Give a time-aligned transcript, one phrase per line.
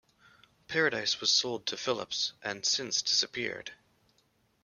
[0.67, 3.71] Paradise was sold to Philips, and since disappeared.